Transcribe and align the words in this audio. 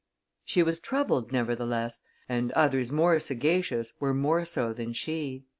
She 0.43 0.63
was 0.63 0.79
troubled, 0.79 1.31
nevertheless, 1.31 1.99
and 2.27 2.51
others 2.53 2.91
more 2.91 3.19
sagacious 3.19 3.93
were 3.99 4.15
more 4.15 4.45
so 4.45 4.73
than 4.73 4.93
she. 4.93 5.45